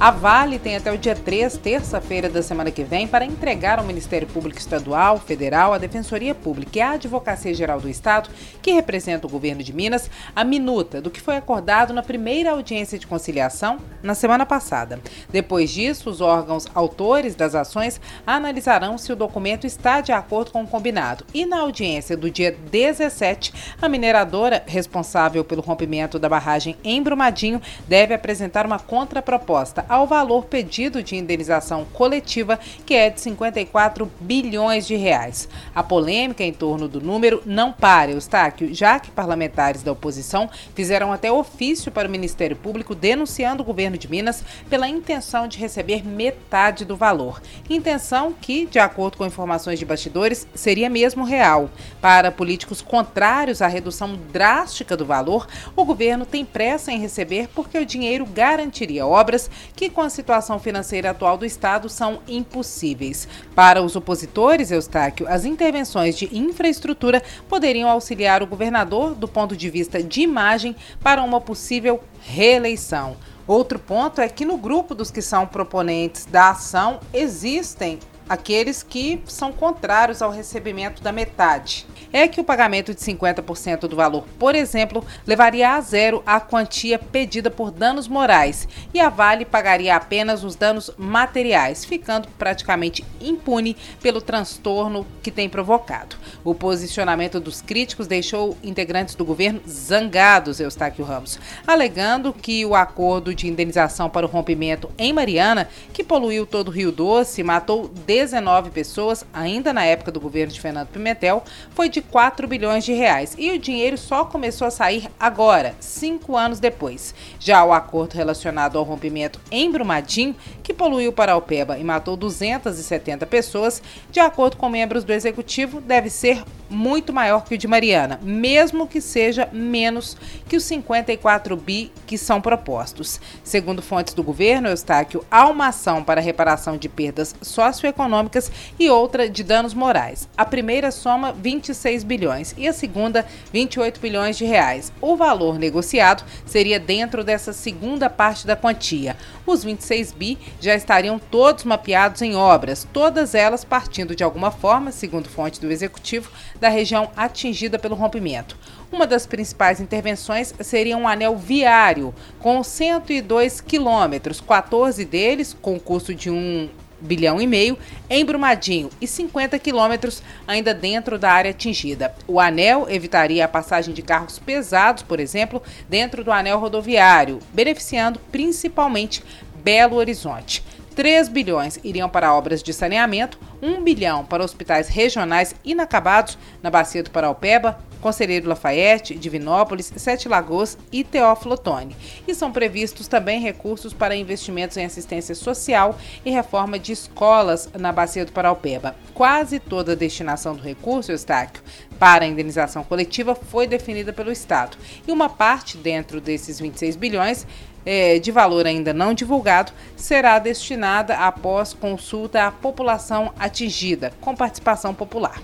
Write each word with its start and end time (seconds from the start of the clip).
A 0.00 0.10
Vale 0.10 0.58
tem 0.58 0.76
até 0.76 0.90
o 0.90 0.96
dia 0.96 1.14
3, 1.14 1.58
terça-feira 1.58 2.26
da 2.26 2.42
semana 2.42 2.70
que 2.70 2.82
vem, 2.82 3.06
para 3.06 3.22
entregar 3.22 3.78
ao 3.78 3.84
Ministério 3.84 4.26
Público 4.26 4.58
Estadual, 4.58 5.18
Federal, 5.18 5.74
à 5.74 5.78
Defensoria 5.78 6.34
Pública 6.34 6.78
e 6.78 6.80
à 6.80 6.92
Advocacia 6.92 7.52
Geral 7.52 7.78
do 7.78 7.86
Estado, 7.86 8.30
que 8.62 8.72
representa 8.72 9.26
o 9.26 9.30
governo 9.30 9.62
de 9.62 9.74
Minas, 9.74 10.10
a 10.34 10.42
minuta 10.42 11.02
do 11.02 11.10
que 11.10 11.20
foi 11.20 11.36
acordado 11.36 11.92
na 11.92 12.02
primeira 12.02 12.52
audiência 12.52 12.98
de 12.98 13.06
conciliação 13.06 13.76
na 14.02 14.14
semana 14.14 14.46
passada. 14.46 14.98
Depois 15.28 15.68
disso, 15.68 16.08
os 16.08 16.22
órgãos 16.22 16.66
autores 16.74 17.34
das 17.34 17.54
ações 17.54 18.00
analisarão 18.26 18.96
se 18.96 19.12
o 19.12 19.16
documento 19.16 19.66
está 19.66 20.00
de 20.00 20.12
acordo 20.12 20.50
com 20.50 20.62
o 20.62 20.66
combinado. 20.66 21.26
E 21.34 21.44
na 21.44 21.60
audiência 21.60 22.16
do 22.16 22.30
dia 22.30 22.56
17, 22.70 23.52
a 23.82 23.86
mineradora 23.86 24.62
responsável 24.66 25.44
pelo 25.44 25.60
rompimento 25.60 26.18
da 26.18 26.26
barragem 26.26 26.74
em 26.82 27.02
Brumadinho 27.02 27.60
deve 27.86 28.14
apresentar 28.14 28.64
uma 28.64 28.78
contraproposta 28.78 29.89
ao 29.90 30.06
valor 30.06 30.44
pedido 30.44 31.02
de 31.02 31.16
indenização 31.16 31.84
coletiva, 31.92 32.60
que 32.86 32.94
é 32.94 33.10
de 33.10 33.20
54 33.20 34.08
bilhões 34.20 34.86
de 34.86 34.94
reais. 34.94 35.48
A 35.74 35.82
polêmica 35.82 36.44
em 36.44 36.52
torno 36.52 36.86
do 36.86 37.00
número 37.00 37.42
não 37.44 37.72
para, 37.72 38.12
Eustáquio, 38.12 38.72
já 38.72 39.00
que 39.00 39.10
parlamentares 39.10 39.82
da 39.82 39.90
oposição 39.90 40.48
fizeram 40.76 41.12
até 41.12 41.32
ofício 41.32 41.90
para 41.90 42.06
o 42.06 42.10
Ministério 42.10 42.54
Público 42.54 42.94
denunciando 42.94 43.64
o 43.64 43.66
governo 43.66 43.98
de 43.98 44.08
Minas 44.08 44.44
pela 44.68 44.88
intenção 44.88 45.48
de 45.48 45.58
receber 45.58 46.06
metade 46.06 46.84
do 46.84 46.96
valor. 46.96 47.42
Intenção 47.68 48.32
que, 48.32 48.66
de 48.66 48.78
acordo 48.78 49.16
com 49.16 49.26
informações 49.26 49.80
de 49.80 49.84
bastidores, 49.84 50.46
seria 50.54 50.88
mesmo 50.88 51.24
real. 51.24 51.68
Para 52.00 52.30
políticos 52.30 52.80
contrários 52.80 53.60
à 53.60 53.66
redução 53.66 54.16
drástica 54.32 54.96
do 54.96 55.04
valor, 55.04 55.48
o 55.74 55.84
governo 55.84 56.24
tem 56.24 56.44
pressa 56.44 56.92
em 56.92 57.00
receber 57.00 57.48
porque 57.52 57.76
o 57.76 57.84
dinheiro 57.84 58.24
garantiria 58.24 59.04
obras 59.04 59.50
que, 59.79 59.79
com 59.88 60.02
a 60.02 60.10
situação 60.10 60.58
financeira 60.58 61.10
atual 61.10 61.38
do 61.38 61.46
Estado, 61.46 61.88
são 61.88 62.20
impossíveis. 62.28 63.26
Para 63.54 63.82
os 63.82 63.96
opositores, 63.96 64.70
Eustáquio, 64.70 65.26
as 65.28 65.44
intervenções 65.44 66.18
de 66.18 66.28
infraestrutura 66.36 67.22
poderiam 67.48 67.88
auxiliar 67.88 68.42
o 68.42 68.46
governador 68.46 69.14
do 69.14 69.28
ponto 69.28 69.56
de 69.56 69.70
vista 69.70 70.02
de 70.02 70.22
imagem 70.22 70.76
para 71.02 71.22
uma 71.22 71.40
possível 71.40 72.00
reeleição. 72.20 73.16
Outro 73.46 73.78
ponto 73.78 74.20
é 74.20 74.28
que 74.28 74.44
no 74.44 74.58
grupo 74.58 74.94
dos 74.94 75.10
que 75.10 75.22
são 75.22 75.46
proponentes 75.46 76.24
da 76.24 76.50
ação 76.50 77.00
existem 77.12 77.98
aqueles 78.28 78.84
que 78.84 79.20
são 79.26 79.50
contrários 79.52 80.22
ao 80.22 80.30
recebimento 80.30 81.02
da 81.02 81.10
metade. 81.10 81.84
É 82.12 82.26
que 82.26 82.40
o 82.40 82.44
pagamento 82.44 82.92
de 82.92 83.00
50% 83.00 83.80
do 83.86 83.94
valor, 83.94 84.24
por 84.38 84.54
exemplo, 84.54 85.04
levaria 85.26 85.74
a 85.74 85.80
zero 85.80 86.22
a 86.26 86.40
quantia 86.40 86.98
pedida 86.98 87.50
por 87.50 87.70
danos 87.70 88.08
morais 88.08 88.66
e 88.92 88.98
a 88.98 89.08
Vale 89.08 89.44
pagaria 89.44 89.94
apenas 89.94 90.42
os 90.42 90.56
danos 90.56 90.90
materiais, 90.98 91.84
ficando 91.84 92.28
praticamente 92.38 93.04
impune 93.20 93.76
pelo 94.02 94.20
transtorno 94.20 95.06
que 95.22 95.30
tem 95.30 95.48
provocado. 95.48 96.16
O 96.42 96.54
posicionamento 96.54 97.38
dos 97.38 97.62
críticos 97.62 98.06
deixou 98.06 98.56
integrantes 98.62 99.14
do 99.14 99.24
governo 99.24 99.60
zangados, 99.68 100.58
Eustáquio 100.58 101.04
Ramos, 101.04 101.38
alegando 101.66 102.32
que 102.32 102.64
o 102.66 102.74
acordo 102.74 103.34
de 103.34 103.46
indenização 103.46 104.10
para 104.10 104.26
o 104.26 104.28
rompimento 104.28 104.90
em 104.98 105.12
Mariana, 105.12 105.68
que 105.92 106.02
poluiu 106.02 106.44
todo 106.46 106.68
o 106.68 106.72
Rio 106.72 106.90
Doce, 106.90 107.42
matou 107.42 107.88
19 107.88 108.70
pessoas, 108.70 109.24
ainda 109.32 109.72
na 109.72 109.84
época 109.84 110.10
do 110.10 110.20
governo 110.20 110.52
de 110.52 110.60
Fernando 110.60 110.88
Pimentel, 110.88 111.44
foi 111.70 111.88
de 111.88 111.99
4 112.02 112.46
bilhões 112.46 112.84
de 112.84 112.92
reais. 112.92 113.34
E 113.38 113.50
o 113.50 113.58
dinheiro 113.58 113.96
só 113.96 114.24
começou 114.24 114.66
a 114.66 114.70
sair 114.70 115.08
agora, 115.18 115.74
cinco 115.80 116.36
anos 116.36 116.60
depois. 116.60 117.14
Já 117.38 117.64
o 117.64 117.72
acordo 117.72 118.14
relacionado 118.14 118.78
ao 118.78 118.84
rompimento 118.84 119.40
em 119.50 119.70
Brumadinho, 119.70 120.36
que 120.62 120.74
poluiu 120.74 121.12
Paraupeba 121.12 121.78
e 121.78 121.84
matou 121.84 122.16
270 122.16 123.26
pessoas, 123.26 123.82
de 124.10 124.20
acordo 124.20 124.56
com 124.56 124.68
membros 124.68 125.04
do 125.04 125.12
executivo, 125.12 125.80
deve 125.80 126.10
ser 126.10 126.42
muito 126.70 127.12
maior 127.12 127.44
que 127.44 127.54
o 127.54 127.58
de 127.58 127.66
Mariana, 127.66 128.20
mesmo 128.22 128.86
que 128.86 129.00
seja 129.00 129.48
menos 129.52 130.16
que 130.48 130.56
os 130.56 130.64
54 130.64 131.56
bi 131.56 131.92
que 132.06 132.16
são 132.16 132.40
propostos. 132.40 133.20
Segundo 133.42 133.82
fontes 133.82 134.14
do 134.14 134.22
governo, 134.22 134.68
Eustáquio, 134.68 135.24
há 135.30 135.48
uma 135.48 135.68
ação 135.68 136.02
para 136.02 136.20
reparação 136.20 136.76
de 136.76 136.88
perdas 136.88 137.34
socioeconômicas 137.42 138.50
e 138.78 138.88
outra 138.88 139.28
de 139.28 139.42
danos 139.42 139.74
morais. 139.74 140.28
A 140.36 140.44
primeira 140.44 140.90
soma 140.90 141.32
26 141.32 142.04
bilhões 142.04 142.54
e 142.56 142.68
a 142.68 142.72
segunda 142.72 143.26
28 143.52 144.00
bilhões 144.00 144.38
de 144.38 144.44
reais. 144.44 144.92
O 145.00 145.16
valor 145.16 145.58
negociado 145.58 146.24
seria 146.46 146.78
dentro 146.78 147.24
dessa 147.24 147.52
segunda 147.52 148.08
parte 148.08 148.46
da 148.46 148.56
quantia. 148.56 149.16
Os 149.46 149.64
26 149.64 150.12
bi 150.12 150.38
já 150.60 150.74
estariam 150.74 151.18
todos 151.18 151.64
mapeados 151.64 152.22
em 152.22 152.36
obras, 152.36 152.86
todas 152.92 153.34
elas 153.34 153.64
partindo 153.64 154.14
de 154.14 154.22
alguma 154.22 154.50
forma, 154.50 154.92
segundo 154.92 155.28
fonte 155.28 155.60
do 155.60 155.70
executivo, 155.70 156.30
da 156.60 156.68
região 156.68 157.10
atingida 157.16 157.78
pelo 157.78 157.96
rompimento. 157.96 158.56
Uma 158.92 159.06
das 159.06 159.26
principais 159.26 159.80
intervenções 159.80 160.54
seria 160.60 160.96
um 160.96 161.08
anel 161.08 161.36
viário 161.36 162.14
com 162.38 162.62
102 162.62 163.60
quilômetros, 163.60 164.40
14 164.40 165.04
deles 165.04 165.56
com 165.60 165.78
custo 165.80 166.14
de 166.14 166.30
um 166.30 166.68
bilhão 167.00 167.40
e 167.40 167.46
meio 167.46 167.78
em 168.08 168.24
Brumadinho 168.24 168.90
e 169.00 169.06
50 169.06 169.58
quilômetros 169.58 170.22
ainda 170.46 170.74
dentro 170.74 171.18
da 171.18 171.32
área 171.32 171.50
atingida. 171.50 172.14
O 172.26 172.38
anel 172.38 172.86
evitaria 172.88 173.44
a 173.44 173.48
passagem 173.48 173.94
de 173.94 174.02
carros 174.02 174.38
pesados, 174.38 175.02
por 175.02 175.18
exemplo, 175.18 175.62
dentro 175.88 176.22
do 176.22 176.30
anel 176.30 176.58
rodoviário, 176.58 177.38
beneficiando 177.52 178.20
principalmente 178.30 179.22
Belo 179.62 179.96
Horizonte. 179.96 180.62
3 180.94 181.28
bilhões 181.28 181.78
iriam 181.82 182.08
para 182.08 182.34
obras 182.34 182.62
de 182.62 182.72
saneamento, 182.72 183.38
1 183.62 183.82
bilhão 183.82 184.24
para 184.24 184.44
hospitais 184.44 184.88
regionais 184.88 185.54
inacabados 185.64 186.38
na 186.62 186.70
Bacia 186.70 187.02
do 187.02 187.10
Paraupeba, 187.10 187.78
Conselheiro 188.00 188.48
Lafayette, 188.48 189.14
Divinópolis, 189.14 189.92
Sete 189.96 190.28
Lagoas 190.28 190.78
e 190.90 191.04
Teófilo 191.04 191.54
Otoni. 191.54 191.96
E 192.26 192.34
são 192.34 192.50
previstos 192.50 193.06
também 193.08 193.40
recursos 193.40 193.92
para 193.92 194.16
investimentos 194.16 194.76
em 194.76 194.84
assistência 194.84 195.34
social 195.34 195.98
e 196.24 196.30
reforma 196.30 196.78
de 196.78 196.92
escolas 196.92 197.68
na 197.78 197.92
Bacia 197.92 198.24
do 198.24 198.32
Paraupeba. 198.32 198.96
Quase 199.14 199.58
toda 199.58 199.92
a 199.92 199.96
destinação 199.96 200.54
do 200.54 200.62
recurso, 200.62 201.12
Eustáquio, 201.12 201.62
para 201.98 202.24
a 202.24 202.28
indenização 202.28 202.82
coletiva 202.82 203.34
foi 203.34 203.66
definida 203.66 204.12
pelo 204.12 204.32
Estado. 204.32 204.76
E 205.06 205.12
uma 205.12 205.28
parte 205.28 205.76
dentro 205.76 206.20
desses 206.20 206.58
26 206.58 206.96
bilhões 206.96 207.46
é, 207.84 208.18
de 208.18 208.30
valor 208.30 208.66
ainda 208.66 208.92
não 208.92 209.14
divulgado, 209.14 209.72
será 209.96 210.38
destinada 210.38 211.16
após 211.16 211.72
consulta 211.72 212.46
à 212.46 212.50
população 212.50 213.32
atingida, 213.38 214.12
com 214.20 214.34
participação 214.34 214.94
popular. 214.94 215.40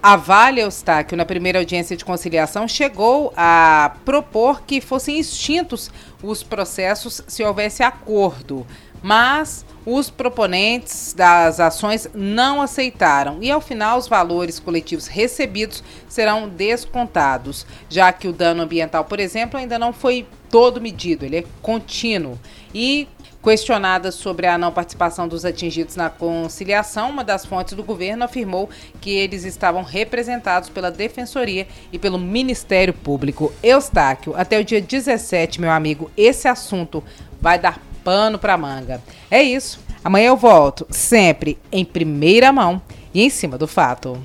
A 0.00 0.14
Vale 0.14 0.60
Eustáquio, 0.60 1.16
na 1.16 1.24
primeira 1.24 1.58
audiência 1.58 1.96
de 1.96 2.04
conciliação, 2.04 2.68
chegou 2.68 3.32
a 3.36 3.96
propor 4.04 4.62
que 4.62 4.80
fossem 4.80 5.18
extintos 5.18 5.90
os 6.22 6.40
processos 6.44 7.20
se 7.26 7.42
houvesse 7.42 7.82
acordo, 7.82 8.64
mas 9.02 9.66
os 9.84 10.08
proponentes 10.08 11.12
das 11.14 11.58
ações 11.58 12.08
não 12.14 12.62
aceitaram. 12.62 13.38
E, 13.42 13.50
ao 13.50 13.60
final, 13.60 13.98
os 13.98 14.06
valores 14.06 14.60
coletivos 14.60 15.08
recebidos 15.08 15.82
serão 16.08 16.48
descontados, 16.48 17.66
já 17.88 18.12
que 18.12 18.28
o 18.28 18.32
dano 18.32 18.62
ambiental, 18.62 19.04
por 19.04 19.18
exemplo, 19.18 19.58
ainda 19.58 19.80
não 19.80 19.92
foi 19.92 20.28
todo 20.48 20.80
medido, 20.80 21.24
ele 21.24 21.38
é 21.38 21.44
contínuo. 21.60 22.38
E 22.72 23.08
Questionada 23.42 24.10
sobre 24.10 24.46
a 24.46 24.58
não 24.58 24.72
participação 24.72 25.28
dos 25.28 25.44
atingidos 25.44 25.94
na 25.94 26.10
conciliação, 26.10 27.10
uma 27.10 27.22
das 27.22 27.46
fontes 27.46 27.74
do 27.74 27.84
governo 27.84 28.24
afirmou 28.24 28.68
que 29.00 29.10
eles 29.10 29.44
estavam 29.44 29.82
representados 29.82 30.68
pela 30.68 30.90
Defensoria 30.90 31.66
e 31.92 31.98
pelo 31.98 32.18
Ministério 32.18 32.92
Público. 32.92 33.52
Eustáquio, 33.62 34.34
até 34.36 34.58
o 34.58 34.64
dia 34.64 34.80
17, 34.80 35.60
meu 35.60 35.70
amigo, 35.70 36.10
esse 36.16 36.48
assunto 36.48 37.02
vai 37.40 37.58
dar 37.58 37.80
pano 38.02 38.38
para 38.38 38.58
manga. 38.58 39.00
É 39.30 39.40
isso. 39.42 39.80
Amanhã 40.02 40.28
eu 40.28 40.36
volto, 40.36 40.86
sempre 40.90 41.58
em 41.70 41.84
primeira 41.84 42.52
mão 42.52 42.82
e 43.14 43.22
em 43.22 43.30
cima 43.30 43.56
do 43.56 43.68
fato. 43.68 44.20